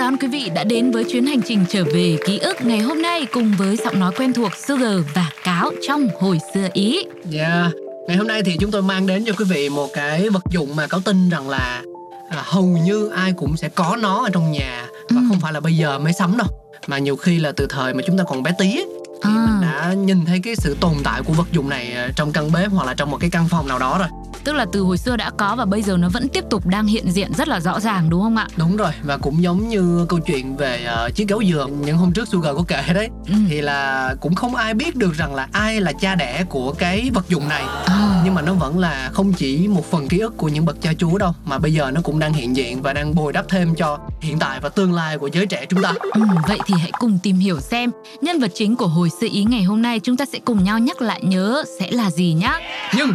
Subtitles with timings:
[0.00, 3.02] Đón quý vị đã đến với chuyến hành trình trở về ký ức ngày hôm
[3.02, 7.04] nay cùng với giọng nói quen thuộc Sugar và Cáo trong hồi xưa Ý.
[7.32, 7.72] Yeah.
[8.08, 10.76] Ngày hôm nay thì chúng tôi mang đến cho quý vị một cái vật dụng
[10.76, 11.82] mà cáo tin rằng là
[12.30, 15.26] à, hầu như ai cũng sẽ có nó ở trong nhà và Ừ.
[15.28, 16.46] không phải là bây giờ mới sắm đâu
[16.86, 18.86] mà nhiều khi là từ thời mà chúng ta còn bé tí ấy,
[19.24, 19.46] thì À.
[19.46, 22.52] mình đã nhìn thấy cái sự tồn tại của vật dụng này à, trong căn
[22.52, 24.08] bếp hoặc là trong một cái căn phòng nào đó rồi
[24.44, 26.86] Tức là từ hồi xưa đã có và bây giờ nó vẫn tiếp tục đang
[26.86, 28.46] hiện diện rất là rõ ràng đúng không ạ?
[28.56, 32.12] đúng rồi và cũng giống như câu chuyện về ờ, chiếc gấu dừa những hôm
[32.12, 33.34] trước Sugar có kể đấy Ừ.
[33.48, 37.10] thì là cũng không ai biết được rằng là ai là cha đẻ của cái
[37.14, 38.20] vật dụng này À.
[38.24, 40.92] nhưng mà nó vẫn là không chỉ một phần ký ức của những bậc cha
[40.98, 43.74] chúa đâu mà bây giờ nó cũng đang hiện diện và đang bồi đắp thêm
[43.74, 46.92] cho hiện tại và tương lai của giới trẻ chúng ta Ừ, vậy thì hãy
[46.98, 47.90] cùng tìm hiểu xem
[48.22, 50.78] nhân vật chính của hồi xưa Ý ngày hôm nay chúng ta sẽ cùng nhau
[50.78, 52.58] nhắc lại nhớ sẽ là gì nhá.
[52.96, 53.10] nhưng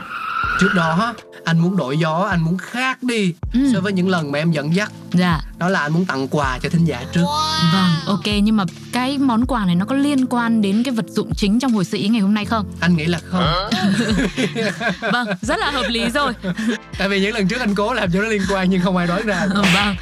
[0.59, 1.13] trước đó
[1.45, 3.59] anh muốn đổi gió anh muốn khác đi Ừ.
[3.73, 5.39] so với những lần mà em dẫn dắt Dạ.
[5.57, 7.25] đó là anh muốn tặng quà cho thính giả trước
[7.73, 11.05] Vâng, ok nhưng mà cái món quà này nó có liên quan đến cái vật
[11.07, 12.65] dụng chính trong hồi xưa Ý ngày hôm nay không?
[12.79, 13.43] anh nghĩ là không
[15.13, 16.33] Vâng, rất là hợp lý rồi.
[16.97, 19.07] tại vì những lần trước anh cố làm cho nó liên quan nhưng không ai
[19.07, 19.95] đoán ra Ờ, vâng,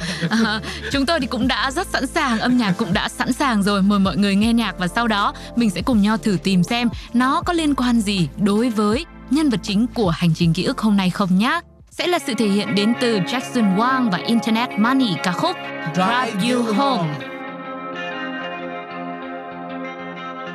[0.46, 0.60] à,
[0.92, 3.82] chúng tôi thì cũng đã rất sẵn sàng, âm nhạc cũng đã sẵn sàng rồi.
[3.82, 6.88] Mời mọi người nghe nhạc và sau đó mình sẽ cùng nhau thử tìm xem
[7.14, 10.78] nó có liên quan gì đối với nhân vật chính của hành trình ký ức
[10.78, 11.60] hôm nay không nhé?
[11.90, 15.56] Sẽ là sự thể hiện đến từ Jackson Wang và Internet Money ca khúc
[15.94, 17.14] Drive You Home.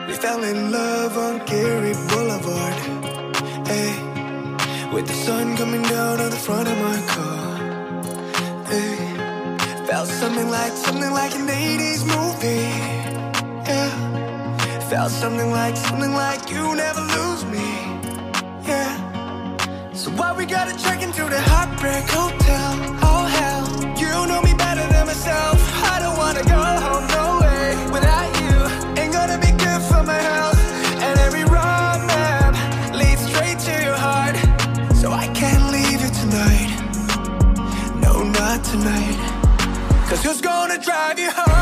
[0.08, 2.76] We fell in love on Gary Boulevard.
[3.66, 3.94] Hey,
[4.94, 7.60] with the sun coming down on the front of my car.
[8.66, 8.98] Hey,
[9.88, 12.70] felt something like something like an 80s movie.
[13.68, 13.92] Yeah,
[14.89, 17.29] felt something like something like you never lose
[20.20, 22.72] why we gotta check into the heartbreak hotel?
[23.02, 23.66] Oh hell,
[23.98, 25.58] you know me better than myself.
[25.94, 27.68] I don't wanna go home, no way.
[27.96, 28.56] Without you,
[29.02, 30.60] ain't gonna be good for my health.
[31.06, 32.54] And every wrong map
[32.94, 34.36] leads straight to your heart.
[35.02, 36.72] So I can't leave you tonight.
[38.04, 39.20] No, not tonight.
[40.10, 41.58] Cause who's gonna drive you home?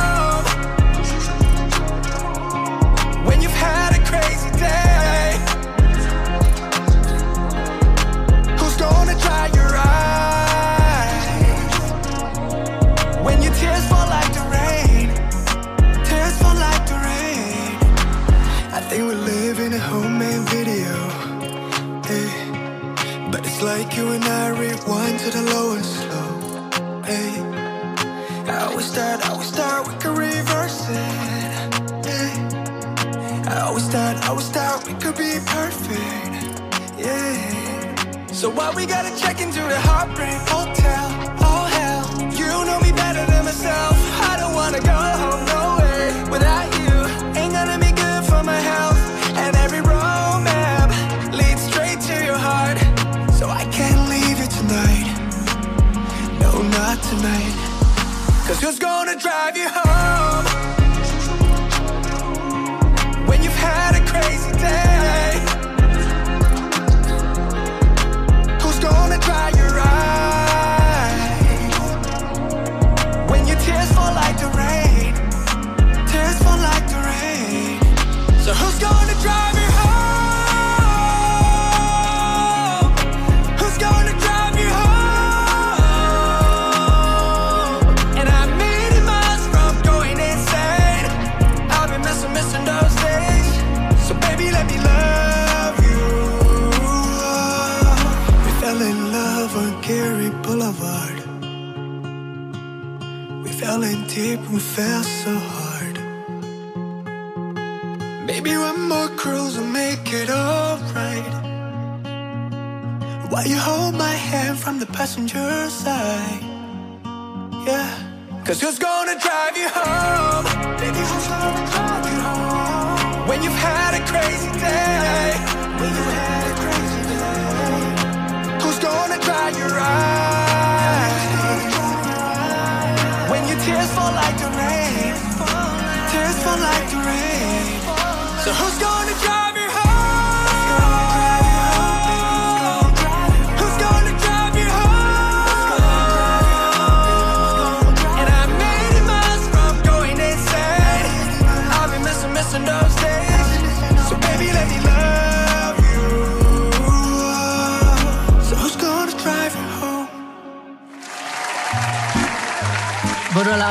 [123.48, 124.97] You've had a crazy day.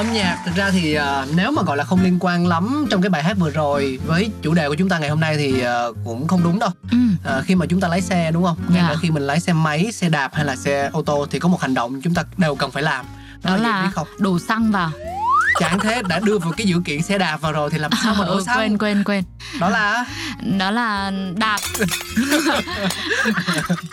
[0.06, 3.02] Âm nhạc thực ra thì ờ, nếu mà gọi là không liên quan lắm trong
[3.02, 5.60] cái bài hát vừa rồi với chủ đề của chúng ta ngày hôm nay thì
[5.60, 6.70] ờ, cũng không đúng đâu.
[6.90, 6.98] Ừ.
[7.24, 8.56] Ờ, khi mà chúng ta lái xe đúng không?
[8.68, 8.88] Ngay Dạ.
[8.88, 11.48] cả khi mình lái xe máy xe đạp hay là xe ô tô thì có
[11.48, 13.04] một hành động chúng ta đều cần phải làm.
[13.42, 14.90] Đó gì là đổ xăng vào
[15.58, 18.14] chẳng thế đã đưa vào cái dữ kiện xe đạp vào rồi thì làm sao
[18.18, 18.58] mà đổ Ừ, xăng?
[18.58, 19.24] quên quên quên.
[19.60, 20.04] Đó là?
[20.58, 21.58] Đó là đạp.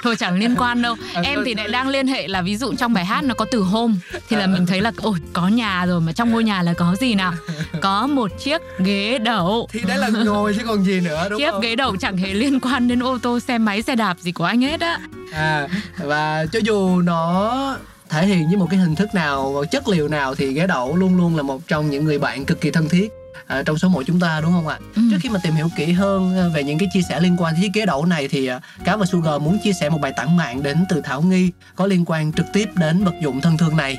[0.04, 0.95] Thôi chẳng liên quan đâu.
[1.13, 3.45] À, em thì lại đang liên hệ là ví dụ trong bài hát nó có
[3.51, 3.98] từ hôm
[4.30, 6.95] thì là mình thấy là ôi có nhà rồi mà trong ngôi nhà là có
[7.00, 7.33] gì nào?
[7.81, 9.68] Có một chiếc ghế đậu.
[9.71, 11.62] Thì đấy là ngồi chứ còn gì nữa đúng chiếc không?
[11.62, 14.45] ghế đậu chẳng hề liên quan đến ô tô xe máy xe đạp gì của
[14.45, 15.00] anh hết á.
[15.33, 15.68] À
[15.98, 17.77] và cho dù nó
[18.13, 21.18] thể hiện với một cái hình thức nào chất liệu nào thì ghế đậu luôn
[21.18, 23.10] luôn là một trong những người bạn cực kỳ thân thiết
[23.48, 25.01] à, trong số một chúng ta đúng không ạ Ừ.
[25.12, 27.54] trước khi mà tìm hiểu kỹ hơn à, về những cái chia sẻ liên quan
[27.54, 30.13] tới chiếc ghế đậu này thì à, cáo và sugar muốn chia sẻ một bài
[30.18, 33.57] tản mạn đến từ thảo nghi có liên quan trực tiếp đến vật dụng thân
[33.57, 33.98] thương này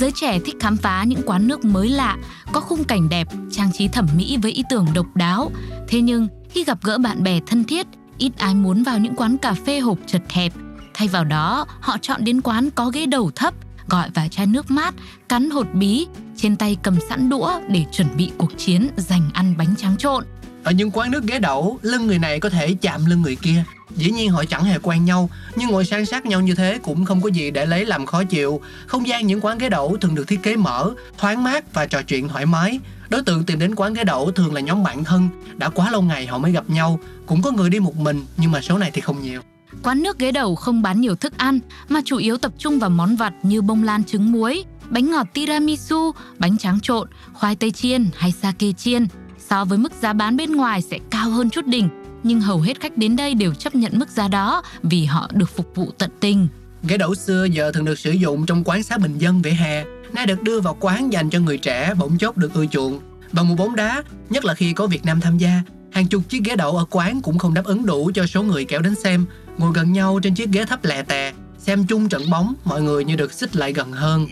[0.00, 2.16] Giới trẻ thích khám phá những quán nước mới lạ,
[2.52, 5.50] có khung cảnh đẹp, trang trí thẩm mỹ với ý tưởng độc đáo.
[5.88, 7.86] Thế nhưng, khi gặp gỡ bạn bè thân thiết,
[8.18, 10.52] ít ai muốn vào những quán cà phê hộp chật hẹp.
[10.94, 13.54] Thay vào đó, họ chọn đến quán có ghế đầu thấp,
[13.88, 14.94] gọi vài chai nước mát,
[15.28, 16.06] cắn hột bí,
[16.36, 20.24] trên tay cầm sẵn đũa để chuẩn bị cuộc chiến giành ăn bánh tráng trộn.
[20.64, 23.64] ở những quán nước ghế đậu lưng người này có thể chạm lưng người kia.
[23.96, 27.04] Dĩ nhiên họ chẳng hề quen nhau nhưng ngồi san sát nhau như thế cũng
[27.04, 28.60] không có gì để lấy làm khó chịu.
[28.86, 32.02] Không gian những quán ghế đậu thường được thiết kế mở thoáng mát và trò
[32.02, 32.80] chuyện thoải mái.
[33.08, 35.28] Đối tượng tìm đến quán ghế đậu thường là nhóm bạn thân.
[35.56, 37.00] Đã quá lâu ngày họ mới gặp nhau.
[37.26, 39.40] Cũng có người đi một mình nhưng mà số này thì không nhiều.
[39.82, 42.90] Quán nước ghế đầu không bán nhiều thức ăn mà chủ yếu tập trung vào
[42.90, 47.70] món vặt như bông lan trứng muối, bánh ngọt tiramisu, bánh tráng trộn, khoai tây
[47.70, 49.06] chiên hay sake chiên.
[49.38, 51.88] So với mức giá bán bên ngoài sẽ cao hơn chút đỉnh,
[52.22, 55.50] nhưng hầu hết khách đến đây đều chấp nhận mức giá đó vì họ được
[55.56, 56.48] phục vụ tận tình.
[56.82, 59.84] ghế đậu xưa giờ thường được sử dụng trong quán xá bình dân vỉa hè
[60.12, 63.00] nay được đưa vào quán dành cho người trẻ bỗng chốc được ưa chuộng
[63.32, 65.62] vào mùa bóng đá nhất là khi có Việt Nam tham gia
[65.92, 68.64] hàng chục chiếc ghế đậu ở quán cũng không đáp ứng đủ cho số người
[68.64, 69.26] kéo đến xem
[69.60, 73.04] ngồi gần nhau trên chiếc ghế thấp lè tè xem chung trận bóng mọi người
[73.04, 74.26] như được xích lại gần hơn.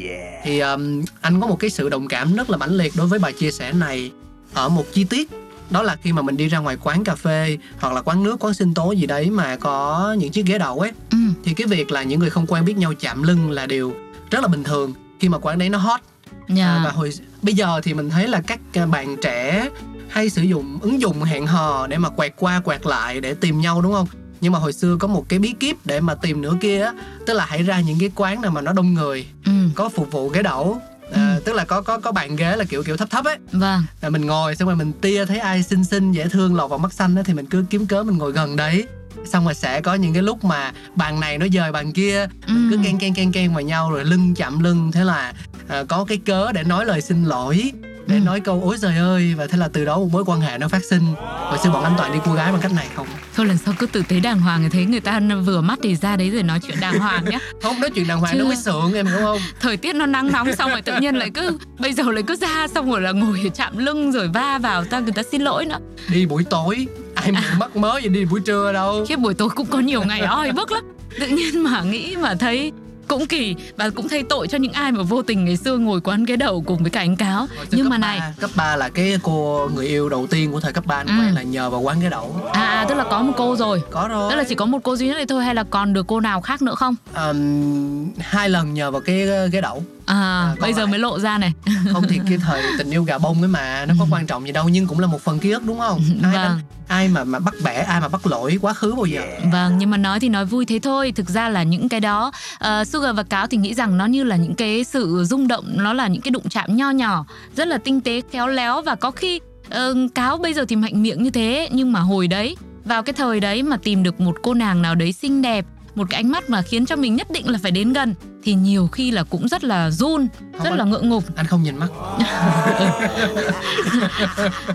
[0.45, 3.19] Thì um, anh có một cái sự đồng cảm rất là mãnh liệt đối với
[3.19, 4.11] bài chia sẻ này.
[4.55, 5.31] Ở một chi tiết
[5.71, 8.45] đó là khi mà mình đi ra ngoài quán cà phê hoặc là quán nước
[8.45, 11.67] quán sinh tố gì đấy mà có những chiếc ghế đậu ấy Ừ, thì cái
[11.67, 13.95] việc là những người không quen biết nhau chạm lưng là điều
[14.31, 16.01] rất là bình thường khi mà quán đấy nó hot.
[16.49, 19.69] Nhà à, và hồi bây giờ thì mình thấy là các à, bạn trẻ
[20.09, 23.61] hay sử dụng ứng dụng hẹn hò để mà quẹt qua quẹt lại để tìm
[23.61, 24.07] nhau đúng không
[24.41, 26.93] nhưng mà hồi xưa có một cái bí kíp để mà tìm nửa kia á
[27.27, 30.13] tức là hãy ra những cái quán nào mà nó đông người ừ, có phục
[30.13, 30.81] vụ ghế đậu
[31.13, 33.37] à, tức là có có có bàn ghế là kiểu kiểu thấp thấp ấy.
[33.53, 36.71] Vâng, là mình ngồi xong rồi mình tia thấy ai xinh xinh dễ thương lọt
[36.71, 38.87] vào mắt xanh á thì mình cứ kiếm cớ mình ngồi gần đấy.
[39.33, 42.55] Xong rồi sẽ có những cái lúc mà bàn này nó dời bàn kia ừ,
[42.71, 44.93] cứ ken ken ken ken vào nhau rồi lưng chạm lưng.
[44.93, 45.33] Thế là
[45.69, 47.73] à, có cái cớ để nói lời xin lỗi
[48.09, 48.21] để Ừ.
[48.21, 49.35] nói câu ối trời ơi!
[49.37, 51.03] Và thế là từ đó một mối quan hệ nó phát sinh.
[51.25, 53.07] Hồi xưa bọn anh toàn đi cua gái bằng cách này không?
[53.37, 56.17] Thôi lần sau cứ tử tế đàng hoàng thấy người ta vừa mắt thì ra
[56.17, 57.39] đấy rồi nói chuyện đàng hoàng nhé.
[57.63, 58.49] không nói chuyện đàng hoàng nó Chưa.
[58.49, 59.39] mới sượng em hiểu không?
[59.61, 62.37] Thời tiết nó nắng nóng xong rồi tự nhiên lại cứ bây giờ lại cứ
[62.37, 65.65] ra xong rồi là ngồi chạm lưng rồi va vào ta người ta xin lỗi
[65.65, 65.79] nữa.
[66.13, 69.05] Đi buổi tối ai mà mắc mớ gì đi buổi trưa đâu.
[69.09, 70.85] Khiếp buổi tối cũng có nhiều ngày oi bức lắm.
[71.21, 72.73] Tự nhiên mà nghĩ mà thấy
[73.09, 76.01] cũng kỳ và cũng thấy tội cho những ai mà vô tình ngày xưa ngồi
[76.01, 77.47] quán ghế đầu cùng với cả anh cáo.
[77.71, 80.73] Nhưng mà ba- này cấp 3 là cái cô người yêu đầu tiên của thời
[80.73, 81.13] cấp 3 anh Ừ.
[81.21, 83.83] quen là nhờ vào quán ghế đậu à, à tức là có một cô rồi.
[83.91, 84.31] Có rồi.
[84.31, 86.21] Tức là chỉ có một cô duy nhất này thôi hay là còn được cô
[86.21, 86.95] nào khác nữa không?
[87.13, 90.91] Ờm, hai lần nhờ vào cái ghế đậu à, À, bây giờ lại.
[90.91, 91.53] mới lộ ra này
[91.93, 94.53] không thì cái thời tình yêu gà bông ấy mà nó có quan trọng gì
[94.53, 96.43] đâu nhưng cũng là một phần ký ức đúng không ai, Vâng.
[96.43, 99.21] đánh- ai mà mà bắt bẻ ai mà bắt lỗi quá khứ bao giờ
[99.53, 101.13] Vâng, nhưng mà nói thì nói vui thế thôi.
[101.17, 104.25] Thực ra là những cái đó, uh, Sugar và Cáo thì nghĩ rằng nó như
[104.25, 107.25] là những cái sự rung động, nó là những cái đụng chạm nho nhỏ,
[107.57, 111.03] rất là tinh tế, khéo léo và có khi ờ, Cáo bây giờ thì mạnh
[111.03, 114.37] miệng như thế, nhưng mà hồi đấy, vào cái thời đấy mà tìm được một
[114.43, 115.65] cô nàng nào đấy xinh đẹp,
[115.99, 118.15] một cái ánh mắt mà khiến cho mình nhất định là phải đến gần.
[118.43, 121.25] Thì nhiều khi là cũng rất là run, Không rất anh- là ngượng ngục.
[121.37, 121.89] anh không nhìn mắt.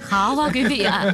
[0.01, 1.13] Khó quá quý vị ạ.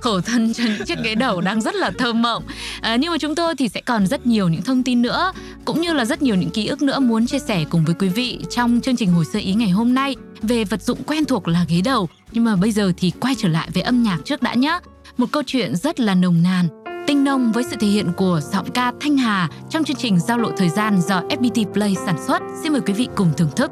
[0.00, 2.44] Khổ thân cho những chiếc ghế đầu đang rất là thơm mộng.
[2.80, 5.32] À, nhưng mà chúng tôi thì sẽ còn rất nhiều những thông tin nữa
[5.64, 8.08] cũng như là rất nhiều những ký ức nữa muốn chia sẻ cùng với quý
[8.08, 11.48] vị trong chương trình hồi sơ ý ngày hôm nay về vật dụng quen thuộc
[11.48, 12.08] là ghế đầu.
[12.32, 14.78] Nhưng mà bây giờ thì quay trở lại với âm nhạc trước đã nhé
[15.16, 18.70] một câu chuyện rất là nồng nàn tinh nông với sự thể hiện của giọng
[18.70, 22.42] ca Thanh Hà trong chương trình giao lộ thời gian do FPT Play sản xuất.
[22.62, 23.70] Xin mời quý vị cùng thưởng thức.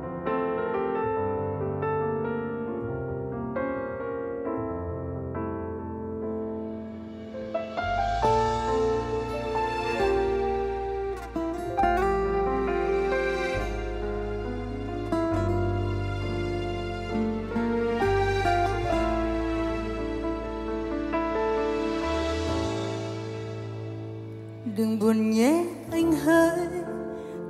[24.64, 26.66] Đừng buồn nhé anh hỡi,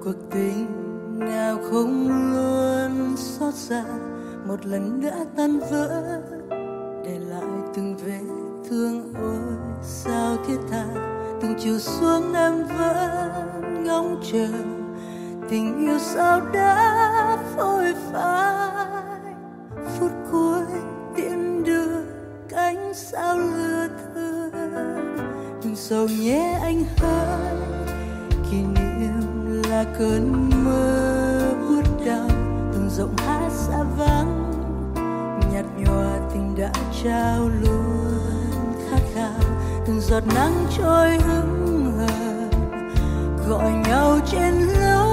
[0.04, 0.66] cuộc tình
[1.18, 3.84] nào không luôn xót xa.
[4.48, 6.20] Một lần đã tan vỡ,
[7.04, 7.42] để lại
[7.74, 8.20] từng vết
[8.68, 10.84] thương, ôi sao thiết tha.
[11.40, 14.48] Từng chiều xuống em vẫn ngóng chờ,
[15.48, 19.34] tình yêu sao đã phôi phai.
[19.98, 20.61] Phút cuối
[25.82, 27.56] đừng sầu nhé anh hỡi
[28.50, 32.28] kỷ niệm là cơn mơ buốt đau,
[32.72, 34.52] từng giọng hát xa vắng.
[35.52, 36.72] Nhạt nhòa tình đã
[37.04, 38.22] trao luôn
[38.90, 39.40] khát khao,
[39.86, 42.48] từng giọt nắng trôi hững hờ.
[43.48, 45.11] Gọi nhau trên lối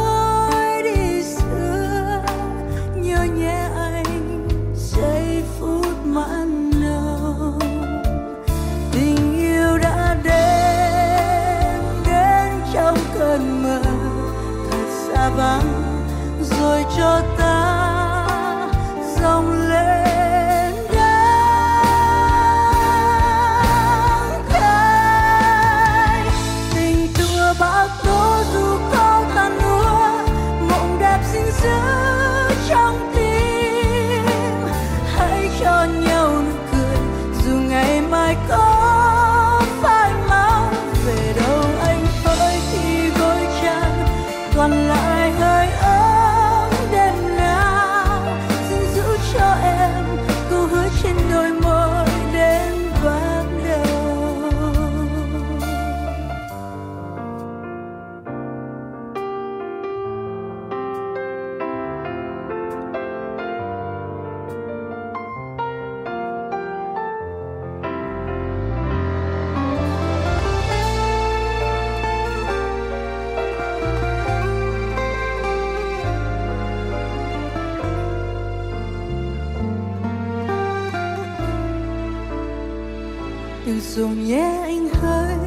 [83.95, 85.37] dùng nhé anh hỡi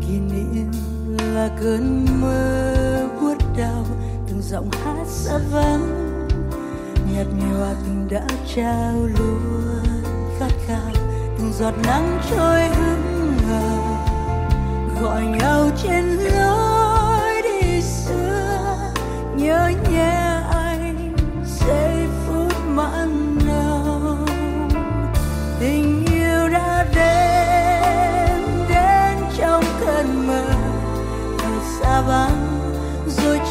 [0.00, 0.70] kỷ niệm
[1.34, 3.84] là cơn mơ buốt đau,
[4.28, 5.88] từng giọng hát xa vắng
[7.12, 9.82] nhạt nhòa tình đã trao luôn
[10.38, 10.92] khát khao,
[11.38, 13.78] từng giọt nắng trôi hững hờ.
[15.02, 18.76] Gọi nhau trên lối đi xưa,
[19.36, 19.70] nhớ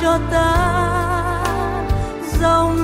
[0.06, 1.42] cho ta.
[2.42, 2.75] Dòng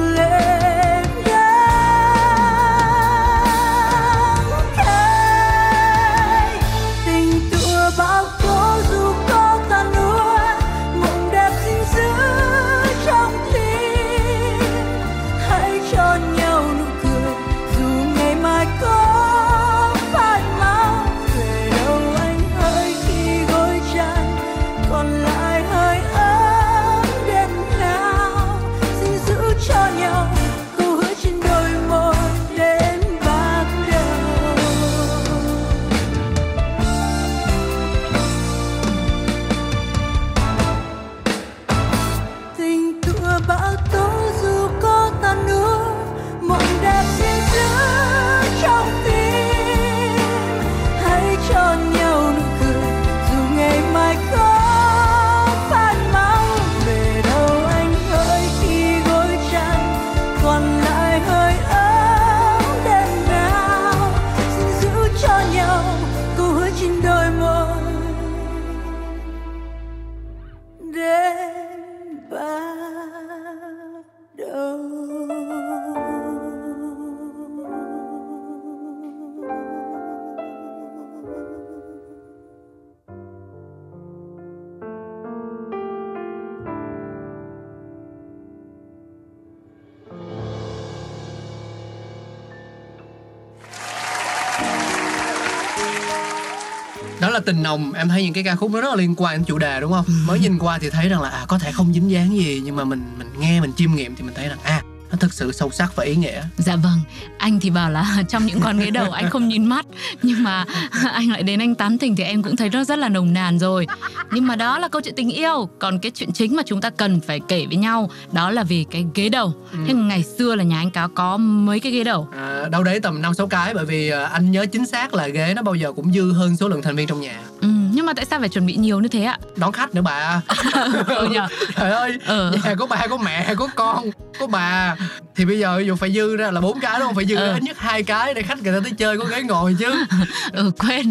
[97.42, 97.94] tình nồng.
[97.94, 99.92] Em thấy những cái ca khúc nó rất là liên quan đến chủ đề đúng
[99.92, 100.06] không?
[100.26, 102.76] Mới nhìn qua thì thấy rằng là à có thể không dính dáng gì nhưng
[102.76, 104.82] mà mình mình nghe mình chiêm nghiệm thì mình thấy rằng à
[105.12, 106.42] nó thực sự sâu sắc và ý nghĩa.
[106.58, 107.00] Dạ vâng,
[107.38, 109.86] anh thì bảo là trong những con ghế đầu anh không nhìn mắt
[110.22, 110.66] Nhưng mà
[111.14, 113.60] anh lại đến anh tán tỉnh thì em cũng thấy nó rất là nồng nàn
[113.60, 113.88] rồi.
[114.32, 116.90] Nhưng mà đó là câu chuyện tình yêu Còn cái chuyện chính mà chúng ta
[116.90, 119.54] cần phải kể với nhau Đó là vì cái ghế đầu.
[119.88, 122.28] Thế ngày xưa là nhà anh cáo có mấy cái ghế đầu?
[122.36, 125.28] À, đâu đấy tầm năm sáu cái bởi vì à, anh nhớ chính xác là
[125.28, 127.40] ghế nó bao giờ cũng dư hơn số lượng thành viên trong nhà.
[127.62, 127.68] Ừ,
[128.12, 129.38] mà tại sao phải chuẩn bị nhiều như thế ạ?
[129.56, 130.42] Đón khách nữa bà.
[131.08, 131.48] Ừ nhờ.
[131.76, 134.96] Trời ơi ờ nhà có ba có mẹ có con có bà.
[135.36, 137.16] Thì bây giờ ví dụ phải dư ra là bốn cái đúng không?
[137.16, 137.54] Phải dư ra Ờ.
[137.54, 139.92] ít nhất hai cái để khách người ta tới chơi có ghế ngồi chứ.
[140.54, 141.10] Ừ quên.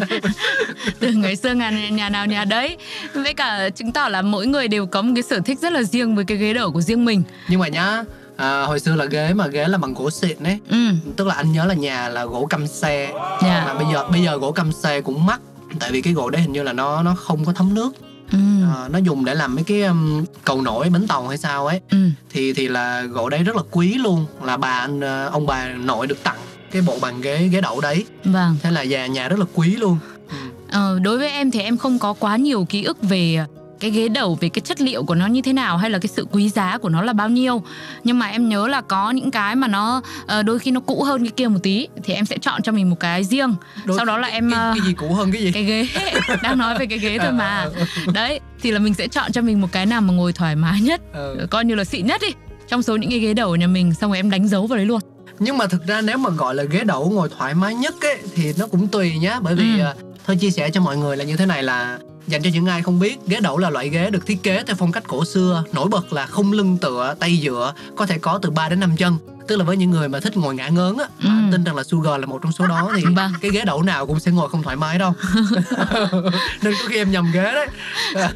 [1.00, 2.76] Từ ngày xưa nhà, nhà nào nhà đấy.
[3.14, 5.82] Với cả chứng tỏ là mỗi người đều có một cái sở thích rất là
[5.82, 7.22] riêng với cái ghế đổ của riêng mình.
[7.48, 8.02] Nhưng mà nhá
[8.36, 10.76] à, hồi xưa là ghế mà ghế là bằng gỗ xịn đấy ừ.
[11.16, 13.12] Tức là anh nhớ là nhà là gỗ căm xe.
[13.42, 13.64] Dạ.
[13.66, 15.40] mà bây giờ bây giờ gỗ căm xe cũng mắc
[15.80, 17.92] tại vì cái gỗ đấy hình như là nó nó không có thấm nước.
[18.32, 18.38] Ừ.
[18.74, 21.80] À, nó dùng để làm mấy cái um, cầu nổi bánh tàu hay sao ấy.
[21.90, 21.98] Ừ.
[22.30, 25.68] Thì thì là gỗ đấy rất là quý luôn là bà anh ờ, ông bà
[25.68, 26.38] nội được tặng
[26.70, 28.04] cái bộ bàn ghế ghế đậu đấy.
[28.24, 28.56] Vâng.
[28.62, 29.98] Thế là nhà nhà rất là quý luôn.
[30.28, 30.36] Ừ.
[30.70, 33.46] Ờ, đối với em thì em không có quá nhiều ký ức về
[33.80, 36.08] cái ghế đầu về cái chất liệu của nó như thế nào hay là cái
[36.08, 37.62] sự quý giá của nó là bao nhiêu.
[38.04, 41.02] Nhưng mà em nhớ là có những cái mà nó ờ, đôi khi nó cũ
[41.04, 43.54] hơn cái kia một tí thì em sẽ chọn cho mình một cái riêng.
[43.84, 45.52] Đôi sau đó là em cái, ờ, cái gì cũ hơn cái gì?
[45.52, 45.86] cái ghế.
[46.42, 47.68] Đang nói về cái ghế thôi mà.
[47.76, 50.56] Ờ, đấy thì là mình sẽ chọn cho mình một cái nào mà ngồi thoải
[50.56, 51.36] mái nhất ờ.
[51.50, 52.28] coi như là xịn nhất đi
[52.68, 54.76] trong số những cái ghế đầu của nhà mình xong rồi em đánh dấu vào
[54.76, 55.00] đấy luôn.
[55.38, 58.18] Nhưng mà thực ra nếu mà gọi là ghế đậu ngồi thoải mái nhất ấy
[58.34, 59.40] thì nó cũng tùy nhá.
[59.40, 59.86] Bởi vì Ừ.
[60.26, 61.98] thôi chia sẻ cho mọi người là như thế này là
[62.30, 64.76] dành cho những ai không biết, ghế đẩu là loại ghế được thiết kế theo
[64.78, 68.38] phong cách cổ xưa, nổi bật là không lưng tựa, tay dựa, có thể có
[68.42, 69.16] từ 3 đến 5 chân
[69.50, 71.28] tức là với những người mà thích ngồi ngã ngớn á Ừ.
[71.28, 73.32] mà tin rằng là Sugar là một trong số đó thì Vâng.
[73.40, 75.12] cái ghế đậu nào cũng sẽ ngồi không thoải mái đâu.
[76.62, 77.66] Nên có khi em nhầm ghế đấy.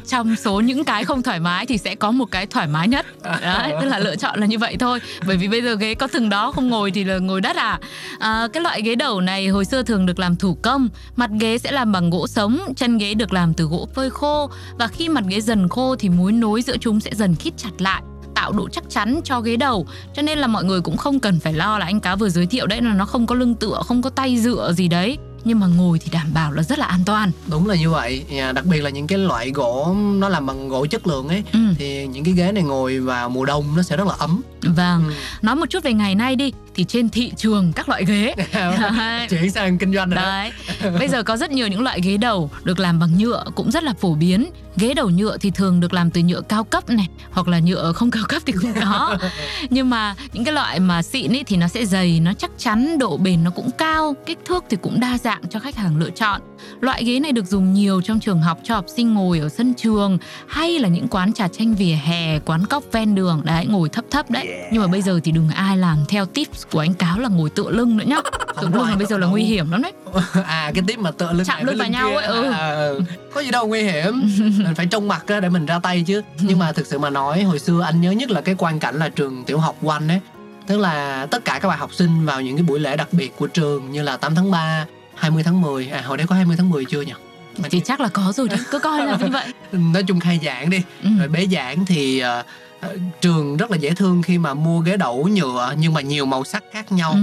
[0.07, 3.05] Trong số những cái không thoải mái thì sẽ có một cái thoải mái nhất.
[3.41, 4.99] Đấy tức là lựa chọn là như vậy thôi.
[5.27, 7.79] Bởi vì bây giờ ghế có từng đó không ngồi thì là ngồi đất à,
[8.19, 10.89] à cái loại ghế đầu này hồi xưa thường được làm thủ công.
[11.15, 14.49] Mặt ghế sẽ làm bằng gỗ sống chân ghế được làm từ gỗ phơi khô.
[14.79, 17.69] Và khi mặt ghế dần khô thì mối nối giữa chúng sẽ dần khít chặt
[17.79, 18.01] lại
[18.45, 19.87] tạo độ chắc chắn cho ghế đầu.
[20.13, 22.45] Cho nên là mọi người cũng không cần phải lo là anh cá vừa giới
[22.45, 25.17] thiệu đấy là nó không có lưng tựa không có tay dựa gì đấy.
[25.43, 27.31] Nhưng mà ngồi thì đảm bảo là rất là an toàn.
[27.47, 28.23] Đúng là như vậy.
[28.39, 31.43] À, đặc biệt là những cái loại gỗ nó làm bằng gỗ chất lượng ấy
[31.53, 34.41] ừ, thì những cái ghế này ngồi vào mùa đông nó sẽ rất là ấm.
[34.61, 35.03] Vâng.
[35.07, 35.13] Ừ.
[35.41, 38.33] Nói một chút về ngày nay đi thì trên thị trường các loại ghế
[39.29, 40.51] chuyển sang kinh doanh rồi Đấy,
[40.99, 43.83] bây giờ có rất nhiều những loại ghế đầu được làm bằng nhựa cũng rất
[43.83, 44.49] là phổ biến.
[44.77, 47.91] Ghế đầu nhựa thì thường được làm từ nhựa cao cấp này hoặc là nhựa
[47.95, 49.17] không cao cấp thì cũng có.
[49.69, 52.97] Nhưng mà những cái loại mà xịn ấy thì nó sẽ dày, nó chắc chắn,
[52.99, 56.09] độ bền nó cũng cao, kích thước thì cũng đa dạng cho khách hàng lựa
[56.09, 56.41] chọn.
[56.81, 59.73] Loại ghế này được dùng nhiều trong trường học cho học sinh ngồi ở sân
[59.73, 63.89] trường hay là những quán trà chanh vỉa hè, quán cóc ven đường đấy, ngồi
[63.89, 64.49] thấp thấp đấy.
[64.71, 67.49] Nhưng mà bây giờ thì đừng ai làm theo tips của anh cáo là ngồi
[67.49, 68.17] tựa lưng nữa nhá.
[68.61, 69.91] Tựa lưng là bây giờ là nguy hiểm lắm đấy.
[70.45, 72.15] à cái tiếp mà tựa lưng Chạm lưng vào nhau kia.
[72.15, 72.51] ấy, ừ.
[72.51, 73.01] À, ừ.
[73.33, 76.21] có gì đâu nguy hiểm mình phải trông mặt ra để mình ra tay chứ
[76.41, 78.95] nhưng mà thực sự mà nói hồi xưa anh nhớ nhất là cái quan cảnh
[78.99, 80.19] là trường tiểu học của anh ấy
[80.67, 83.37] tức là tất cả các bạn học sinh vào những cái buổi lễ đặc biệt
[83.37, 86.55] của trường như là 8 tháng 3 20 tháng 10 à hồi đấy có 20
[86.57, 87.13] tháng 10 chưa nhỉ
[87.71, 89.53] Thì chắc là có rồi đấy, cứ coi là như vậy.
[89.71, 91.09] nói chung khai giảng đi Ừ.
[91.19, 92.43] rồi bế giảng thì ờ,
[93.21, 96.43] trường rất là dễ thương khi mà mua ghế đẩu nhựa nhưng mà nhiều màu
[96.43, 97.19] sắc khác nhau Ừ.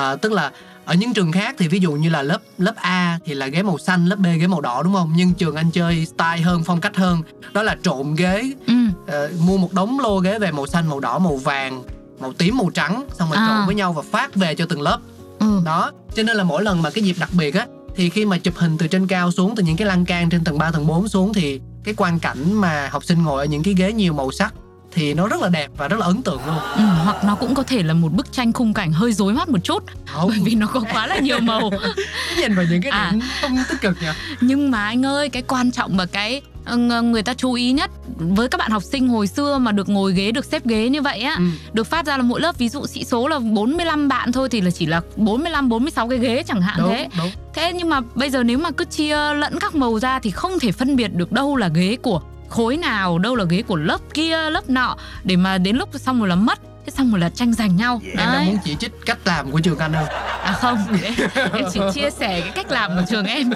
[0.00, 0.50] À, tức là
[0.84, 3.62] ở những trường khác thì ví dụ như là lớp lớp A thì là ghế
[3.62, 5.12] màu xanh, lớp B ghế màu đỏ đúng không?
[5.16, 7.22] Nhưng trường anh chơi style hơn, phong cách hơn.
[7.52, 8.74] Đó là trộn ghế, Ừ.
[9.06, 11.82] ờ, mua một đống lô ghế về màu xanh, màu đỏ, màu vàng,
[12.20, 13.46] màu tím, màu trắng, xong rồi À.
[13.48, 14.98] trộn với nhau và phát về cho từng lớp.
[15.38, 15.60] Ừ.
[15.64, 18.38] Đó, cho nên là mỗi lần mà cái dịp đặc biệt á thì khi mà
[18.38, 20.86] chụp hình từ trên cao xuống từ những cái lan can trên tầng 3 tầng
[20.86, 24.12] 4 xuống thì cái quan cảnh mà học sinh ngồi ở những cái ghế nhiều
[24.12, 24.54] màu sắc
[24.92, 26.58] thì nó rất là đẹp và rất là ấn tượng luôn.
[26.76, 29.48] Ừ, hoặc nó cũng có thể là một bức tranh khung cảnh hơi rối mắt
[29.48, 31.70] một chút Không, bởi vì nó có quá là nhiều màu
[32.38, 33.10] nhìn vào những cái À.
[33.12, 34.08] điểm không tích cực nhỉ?
[34.40, 36.42] nhưng mà anh ơi cái quan trọng và cái
[36.76, 40.12] người ta chú ý nhất với các bạn học sinh hồi xưa mà được ngồi
[40.12, 41.44] ghế được xếp ghế như vậy á Ừ.
[41.72, 44.60] được phát ra là mỗi lớp ví dụ sĩ số là 45 bạn thôi thì
[44.60, 47.30] là chỉ là 45 46 cái ghế chẳng hạn Đúng, thế đúng.
[47.54, 50.58] thế nhưng mà bây giờ nếu mà cứ chia lẫn các màu ra thì không
[50.58, 53.98] thể phân biệt được đâu là ghế của khối nào đâu là ghế của lớp
[54.14, 57.28] kia lớp nọ để mà đến lúc xong rồi là mất thế xong rồi là
[57.28, 60.08] tranh giành nhau Em đang muốn chỉ trích cách làm của trường anh không?
[60.42, 63.50] À không, em, chỉ chia sẻ cái cách làm của trường em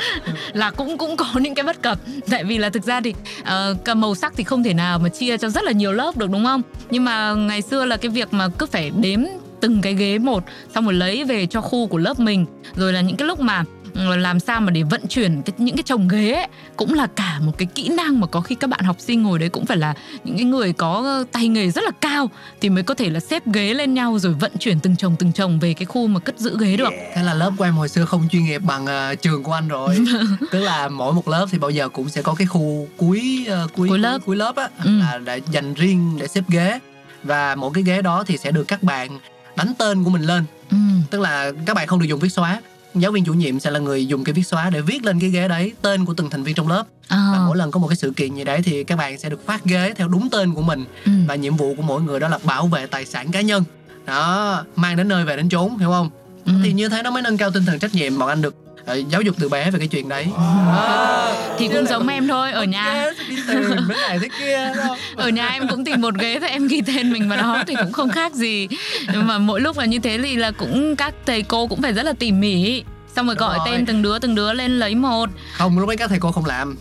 [0.52, 1.98] là cũng cũng có những cái bất cập.
[2.30, 5.36] Tại vì là thực ra thì uh, màu sắc thì không thể nào mà chia
[5.36, 6.62] cho rất là nhiều lớp được đúng không?
[6.90, 9.20] Nhưng mà ngày xưa là cái việc mà cứ phải đếm
[9.60, 10.44] từng cái ghế một
[10.74, 12.46] xong rồi lấy về cho khu của lớp mình
[12.76, 13.64] rồi là những cái lúc mà
[13.96, 17.38] làm sao mà để vận chuyển cái, những cái chồng ghế ấy, cũng là cả
[17.42, 19.76] một cái kỹ năng mà có khi các bạn học sinh ngồi đấy cũng phải
[19.76, 22.30] là những cái người có tay nghề rất là cao
[22.60, 25.32] thì mới có thể là xếp ghế lên nhau rồi vận chuyển từng chồng từng
[25.32, 27.88] chồng về cái khu mà cất giữ ghế được Thế là lớp của em hồi
[27.88, 29.98] xưa không chuyên nghiệp bằng ờ, trường của anh rồi.
[30.52, 33.68] Tức là mỗi một lớp thì bao giờ cũng sẽ có cái khu cuối ờ,
[33.76, 34.18] cuối Cuối lớp.
[34.26, 34.98] cuối lớp á Ừ.
[35.00, 36.78] là để dành riêng để xếp ghế
[37.22, 39.18] và mỗi cái ghế đó thì sẽ được các bạn
[39.56, 40.44] đánh tên của mình lên.
[40.70, 40.76] ừ.
[41.10, 42.60] Tức là các bạn không được dùng viết xóa
[43.00, 45.30] giáo viên chủ nhiệm sẽ là người dùng cái viết xóa để viết lên cái
[45.30, 46.84] ghế đấy tên của từng thành viên trong lớp.
[47.08, 49.28] Ờ, và mỗi lần có một cái sự kiện gì đấy thì các bạn sẽ
[49.30, 50.84] được phát ghế theo đúng tên của mình.
[51.04, 51.12] Ừ.
[51.28, 53.64] và nhiệm vụ của mỗi người đó là bảo vệ tài sản cá nhân.
[54.06, 56.10] Đó mang đến nơi về đến chốn hiểu không?
[56.44, 56.52] Ừ.
[56.62, 58.54] thì như thế nó mới nâng cao tinh thần trách nhiệm bọn anh được
[58.86, 60.26] ờ, giáo dục từ bé về cái chuyện đấy.
[60.36, 61.32] Đó.
[61.58, 63.12] thì cũng giống em thôi ở nhà.
[65.16, 67.74] ở nhà em cũng tìm một ghế và em ghi tên mình vào đó thì
[67.74, 68.68] cũng không khác gì.
[69.12, 71.92] Nhưng mà mỗi lúc là như thế thì là cũng các thầy cô cũng phải
[71.92, 72.84] rất là tỉ mỉ.
[73.16, 73.66] Xong rồi gọi rồi.
[73.70, 75.28] tên từng đứa từng đứa lên lấy một.
[75.52, 76.76] Không lúc ấy các thầy cô không làm.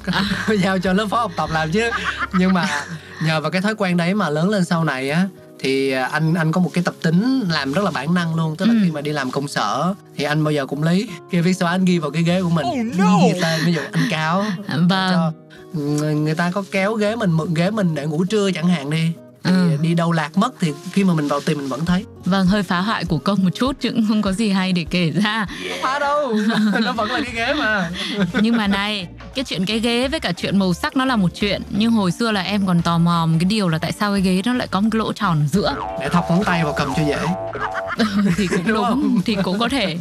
[0.63, 1.89] Giao cho lớp phó học tập làm chứ.
[2.33, 2.67] Nhưng mà
[3.25, 5.25] nhờ vào cái thói quen đấy mà lớn lên sau này á
[5.59, 8.55] thì à, anh anh có một cái tập tính làm rất là bản năng luôn.
[8.55, 8.79] Tức là Ừ.
[8.83, 11.69] khi mà đi làm công sở thì anh bao giờ cũng lấy cái viết xóa
[11.71, 12.91] anh ghi vào cái ghế của mình.
[12.91, 15.31] Ghi tên ví dụ anh cáo vâng cho
[15.73, 18.89] người, người ta có kéo ghế mình mượn ghế mình để ngủ trưa chẳng hạn
[18.89, 19.11] đi.
[19.43, 19.77] Thì Ừ.
[19.81, 22.05] đi đâu lạc mất thì khi mà mình vào tìm mình vẫn thấy.
[22.25, 25.11] Vâng hơi phá hoại của công một chút chứ không có gì hay để kể
[25.11, 25.45] ra.
[25.83, 26.33] Phá đâu
[26.83, 27.89] nó vẫn là cái ghế mà.
[28.41, 31.29] Nhưng mà này cái chuyện cái ghế với cả chuyện màu sắc nó là một
[31.35, 34.11] chuyện nhưng hồi xưa là em còn tò mò một cái điều là tại sao
[34.11, 36.63] cái ghế nó lại có một cái lỗ tròn ở giữa để thọc ngón tay
[36.63, 37.17] vào cầm cho dễ
[38.37, 39.97] thì cũng Đúng đúng, thì cũng có thể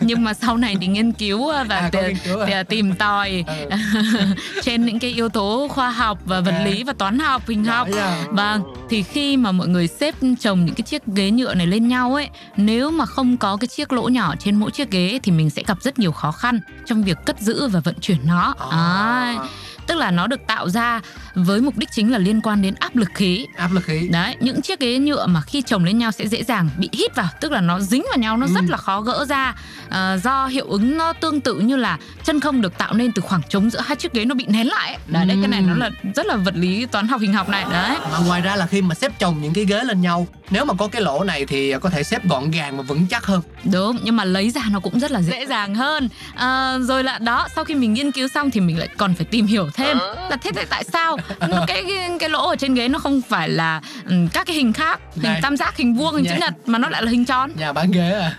[0.00, 2.46] nhưng mà sau này thì nghiên cứu và À, có tì- nghiên cứu à?
[2.46, 3.76] tì- tìm tòi Ừ.
[4.62, 6.64] trên những cái yếu tố khoa học và vật À.
[6.64, 8.24] lý và toán học hình Giỏi học nha.
[8.30, 11.88] vâng thì khi mà mọi người xếp chồng những cái chiếc ghế nhựa này lên
[11.88, 15.32] nhau ấy nếu mà không có cái chiếc lỗ nhỏ trên mỗi chiếc ghế thì
[15.32, 18.54] mình sẽ gặp rất nhiều khó khăn trong việc cất giữ và vận chuyển nó
[18.70, 19.48] Đấy.
[19.86, 21.00] tức là nó được tạo ra
[21.38, 24.36] với mục đích chính là liên quan đến áp lực khí áp lực khí Đấy,
[24.40, 27.28] những chiếc ghế nhựa mà khi chồng lên nhau sẽ dễ dàng bị hít vào,
[27.40, 28.52] tức là nó dính vào nhau, nó Ừ.
[28.54, 29.54] rất là khó gỡ ra.
[29.88, 33.22] À, do hiệu ứng nó tương tự như là chân không được tạo nên từ
[33.22, 34.88] khoảng trống giữa hai chiếc ghế nó bị nén lại.
[34.88, 34.96] ấy.
[35.06, 35.66] Đấy, đấy cái này Ừ.
[35.66, 37.96] nó là rất là vật lý toán học hình học này đấy.
[38.12, 40.74] Mà ngoài ra là khi mà xếp chồng những cái ghế lên nhau Nếu mà
[40.74, 43.40] có cái lỗ này thì có thể xếp gọn gàng và vững chắc hơn
[43.72, 46.08] Đúng, nhưng mà lấy ra nó cũng rất là dễ dàng hơn.
[46.34, 49.24] À, rồi là đó, sau khi mình nghiên cứu xong thì mình lại còn phải
[49.24, 49.98] tìm hiểu thêm
[50.30, 51.16] là thế, tại sao
[51.66, 54.72] cái, cái cái lỗ ở trên ghế nó không phải là ừ, các cái hình
[54.72, 55.40] khác, hình Này.
[55.42, 56.40] tam giác, hình vuông, hình chữ Này.
[56.40, 57.50] nhật mà nó lại là hình tròn.
[57.56, 58.36] Nhà bán ghế à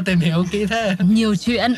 [0.04, 1.74] tìm hiểu kỹ thế nhiều chuyện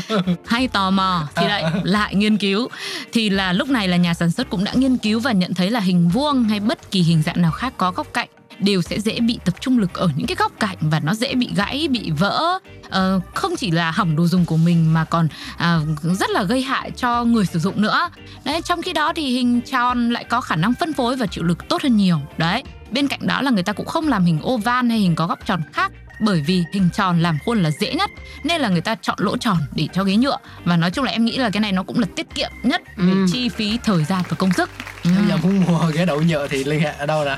[0.46, 2.68] hay tò mò thì lại lại nghiên cứu
[3.12, 5.70] thì là lúc này là nhà sản xuất cũng đã nghiên cứu và nhận thấy
[5.70, 8.28] là hình vuông hay bất kỳ hình dạng nào khác có góc cạnh
[8.60, 11.34] đều sẽ dễ bị tập trung lực ở những cái góc cạnh và nó dễ
[11.34, 12.58] bị gãy bị vỡ.
[12.86, 16.62] Uh, không chỉ là hỏng đồ dùng của mình mà còn uh, rất là gây
[16.62, 18.10] hại cho người sử dụng nữa.
[18.44, 21.44] Đấy trong khi đó thì hình tròn lại có khả năng phân phối và chịu
[21.44, 22.18] lực tốt hơn nhiều.
[22.38, 25.26] Đấy bên cạnh đó là người ta cũng không làm hình oval hay hình có
[25.26, 28.10] góc tròn khác bởi vì hình tròn làm khuôn là dễ nhất
[28.44, 30.36] nên là người ta chọn lỗ tròn để cho ghế nhựa.
[30.64, 32.82] Và nói chung là em nghĩ là cái này nó cũng là tiết kiệm nhất
[32.96, 33.26] về Ừ.
[33.32, 34.70] chi phí thời gian và công sức.
[35.04, 35.10] Ừ.
[35.18, 37.36] Bây giờ muốn mua ghế đậu nhựa thì liên hệ ở đâu nè?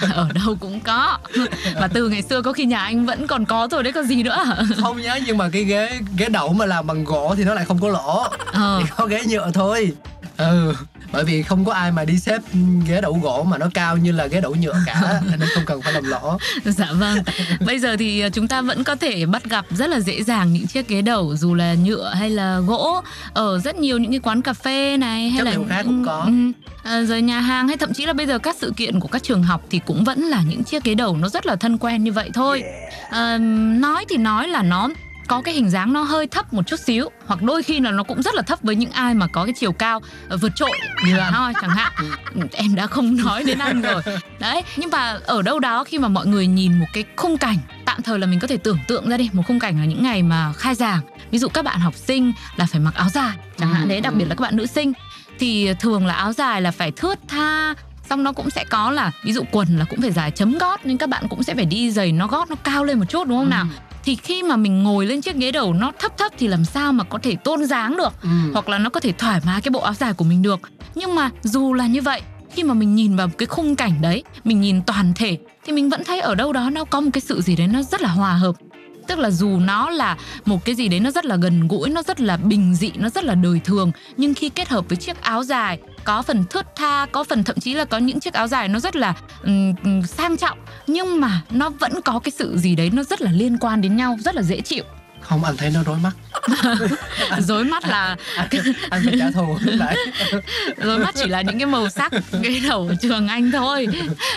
[0.14, 1.18] Ở đâu cũng có.
[1.74, 4.22] Và từ ngày xưa có khi nhà anh vẫn còn có rồi đấy có gì
[4.22, 4.44] nữa.
[4.82, 7.64] Không nhớ nhưng mà cái ghế ghế đậu mà làm bằng gỗ thì nó lại
[7.64, 8.26] không có lỗ.
[8.52, 8.80] Ờ.
[8.82, 9.92] Chỉ có ghế nhựa thôi.
[10.36, 10.74] Ừ
[11.14, 12.40] bởi vì không có ai mà đi xếp
[12.88, 15.82] ghế đậu gỗ mà nó cao như là ghế đậu nhựa cả nên không cần
[15.82, 17.18] phải làm lỗ Dạ vâng.
[17.66, 20.52] Bây giờ thì ờ, chúng ta vẫn có thể bắt gặp rất là dễ dàng
[20.52, 23.02] những chiếc ghế đầu dù là nhựa hay là gỗ
[23.34, 26.22] ở rất nhiều những cái quán cà phê này hay Chất là khác cũng có.
[26.26, 26.32] Ừ,
[26.84, 29.22] ờ, rồi nhà hàng hay thậm chí là bây giờ các sự kiện của các
[29.22, 32.04] trường học thì cũng vẫn là những chiếc ghế đầu nó rất là thân quen
[32.04, 32.62] như vậy thôi.
[33.10, 33.38] Ờ,
[33.78, 34.88] nói thì nói là nó
[35.28, 38.02] có cái hình dáng nó hơi thấp một chút xíu, hoặc đôi khi là nó
[38.02, 40.78] cũng rất là thấp với những ai mà có cái chiều cao ờ, vượt trội
[41.06, 41.92] như là thôi chẳng hạn.
[42.52, 44.02] Em đã không nói đến anh rồi.
[44.38, 47.58] Đấy, nhưng mà ở đâu đó khi mà mọi người nhìn một cái khung cảnh,
[47.84, 50.02] tạm thời là mình có thể tưởng tượng ra đi, một khung cảnh là những
[50.02, 51.00] ngày mà khai giảng.
[51.30, 54.14] Ví dụ các bạn học sinh là phải mặc áo dài chẳng hạn, đấy, đặc
[54.14, 54.92] biệt là các bạn nữ sinh,
[55.38, 57.74] thì thường là áo dài là phải thướt tha,
[58.10, 60.86] xong nó cũng sẽ có là, ví dụ quần là cũng phải dài chấm gót,
[60.86, 63.28] nên các bạn cũng sẽ phải đi giày nó gót, nó cao lên một chút,
[63.28, 63.66] đúng không nào?
[63.70, 66.64] Ừ thì khi mà mình ngồi lên chiếc ghế đầu nó thấp thấp thì làm
[66.64, 68.12] sao mà có thể tôn dáng được?
[68.22, 68.28] Ừ.
[68.52, 70.60] hoặc là nó có thể thoải mái cái bộ áo dài của mình được.
[70.94, 72.22] Nhưng mà dù là như vậy
[72.54, 75.88] khi mà mình nhìn vào cái khung cảnh đấy mình nhìn toàn thể thì mình
[75.88, 78.08] vẫn thấy ở đâu đó nó có một cái sự gì đấy nó rất là
[78.08, 78.56] hòa hợp
[79.06, 82.02] tức là dù nó là một cái gì đấy nó rất là gần gũi nó
[82.02, 85.22] rất là bình dị nó rất là đời thường nhưng khi kết hợp với chiếc
[85.22, 88.46] áo dài có phần thướt tha có phần thậm chí là có những chiếc áo
[88.46, 92.76] dài nó rất là ừm, sang trọng nhưng mà nó vẫn có cái sự gì
[92.76, 94.84] đấy nó rất là liên quan đến nhau rất là dễ chịu.
[95.20, 96.12] Không anh thấy nó rối mắt.
[97.38, 98.48] Rối mắt là Anh,
[98.90, 99.58] anh phải trả thù.
[99.78, 99.96] Nãy
[100.76, 102.12] Rồi mắt chỉ là những cái màu sắc
[102.42, 103.86] ghế đầu trường anh thôi.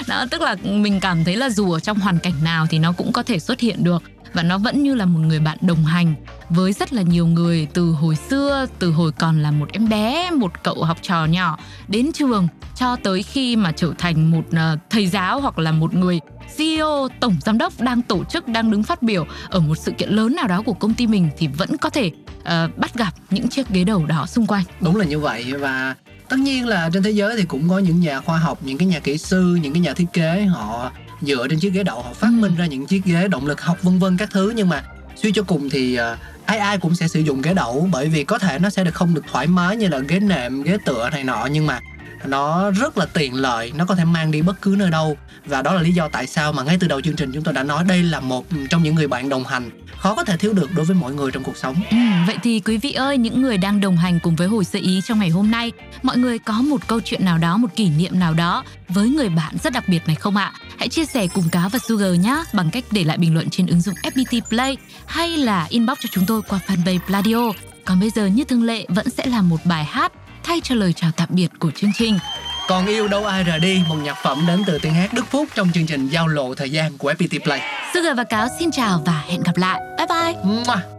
[0.08, 2.92] Đó tức là mình cảm thấy là dù ở trong hoàn cảnh nào thì nó
[2.92, 4.04] cũng có thể xuất hiện được
[4.38, 6.14] và nó vẫn như là một người bạn đồng hành
[6.50, 10.32] với rất là nhiều người từ hồi xưa từ hồi còn là một em bé
[10.32, 14.78] một cậu học trò nhỏ đến trường cho tới khi mà trở thành một ờ,
[14.90, 16.20] thầy giáo hoặc là một người
[16.58, 20.10] CEO, tổng giám đốc đang tổ chức, đang đứng phát biểu ở một sự kiện
[20.10, 23.48] lớn nào đó của công ty mình thì vẫn có thể uh, bắt gặp những
[23.48, 24.64] chiếc ghế đầu đó xung quanh.
[24.82, 25.96] Đúng là như vậy và
[26.30, 28.88] tất nhiên là trên thế giới thì cũng có những nhà khoa học, những cái
[28.88, 32.14] nhà kỹ sư, những cái nhà thiết kế họ dựa trên chiếc ghế đậu họ
[32.14, 34.54] phát minh ra những chiếc ghế động lực học vân vân các thứ.
[34.56, 34.84] Nhưng mà
[35.16, 38.24] suy cho cùng thì uh, ai ai cũng sẽ sử dụng ghế đậu bởi vì
[38.24, 41.10] có thể nó sẽ được không được thoải mái như là ghế nệm ghế tựa
[41.10, 41.48] này nọ.
[41.52, 41.80] Nhưng mà
[42.26, 45.62] nó rất là tiện lợi nó có thể mang đi bất cứ nơi đâu và
[45.62, 47.64] đó là lý do tại sao mà ngay từ đầu chương trình chúng tôi đã
[47.64, 50.70] nói đây là một trong những người bạn đồng hành khó có thể thiếu được
[50.76, 51.76] đối với mọi người trong cuộc sống.
[51.92, 54.80] Ừ, vậy thì quý vị ơi, những người đang đồng hành cùng với hồi sơ
[54.80, 55.72] ý trong ngày hôm nay,
[56.04, 59.30] mọi người có một câu chuyện nào đó, một kỷ niệm nào đó với người
[59.30, 60.54] bạn rất đặc biệt này không ạ?
[60.78, 63.68] Hãy chia sẻ cùng Cá và Sugar nhé bằng cách để lại bình luận trên
[63.68, 67.52] ứng dụng FPT Play hay là inbox cho chúng tôi qua fanpage Pladio.
[67.86, 70.12] Còn bây giờ như thường lệ vẫn sẽ là một bài hát
[70.48, 72.18] thay cho lời chào tạm biệt của chương trình.
[72.68, 75.48] Còn yêu đâu ai rời đi, một nhạc phẩm đến từ tiếng hát Đức Phúc
[75.56, 77.62] trong chương trình giao lộ thời gian của FPT Play.
[77.94, 79.82] Sugar và Cáo xin chào và hẹn gặp lại.
[79.98, 80.44] Bye bye.
[80.44, 80.97] Mua.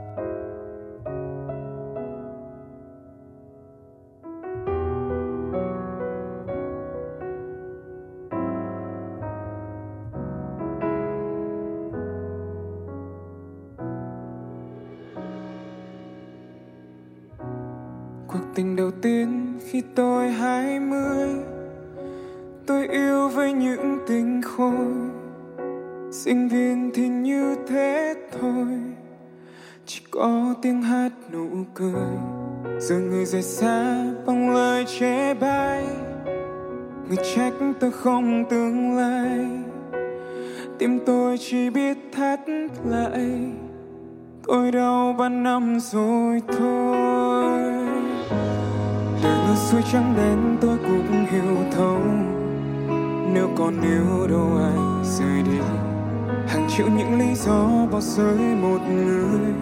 [19.98, 21.28] Tôi hai mươi.
[22.66, 24.86] Tôi yêu với những tình khôi.
[26.10, 28.66] Sinh viên thì như thế thôi.
[29.86, 32.16] Chỉ có tiếng hát nụ cười.
[32.80, 35.84] Giờ người rời xa bằng lời chê bai.
[37.08, 39.46] Người trách tôi không tương lai.
[40.78, 42.40] Tim tôi chỉ biết thắt
[42.84, 43.52] lại.
[44.46, 47.07] Tôi đau ba năm rồi thôi
[49.22, 52.00] ngược xuôi trắng đen tôi cũng hiểu thấu.
[53.34, 55.58] Nếu còn yêu đâu ai rời đi.
[56.48, 59.52] Hàng triệu những lý do bỏ rơi một người.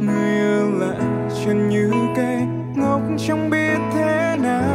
[0.00, 1.00] Người ở lại
[1.44, 2.36] chân như cây
[2.74, 4.70] ngốc trong biết thế nào.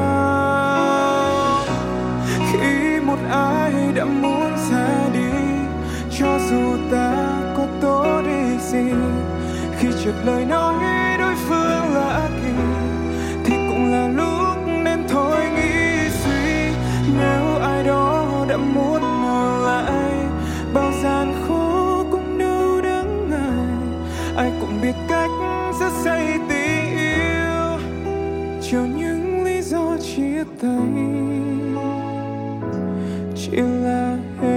[2.52, 5.20] Khi một ai đã muốn ra đi,
[6.20, 7.14] Cho dù ta
[7.58, 8.94] có tốt đi gì,
[9.80, 10.95] Khi chợt lời nói
[26.06, 27.80] rất say tình yêu.
[28.72, 30.80] Cho những lý do chia tay.
[33.36, 34.55] Chỉ là em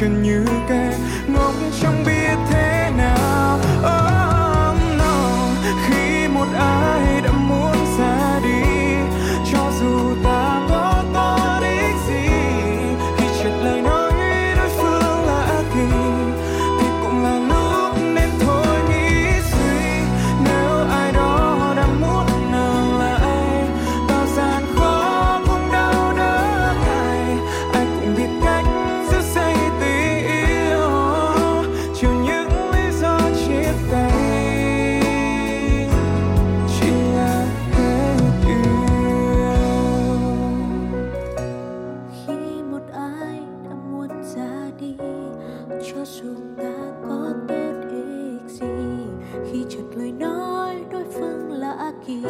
[0.00, 1.07] chân như cây
[49.52, 52.22] khi chợt lời nói đối phương lạ kỳ.